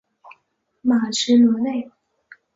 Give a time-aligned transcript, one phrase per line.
[0.81, 1.91] 马兹罗勒。